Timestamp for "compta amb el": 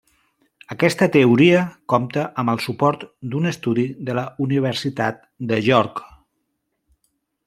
1.93-2.63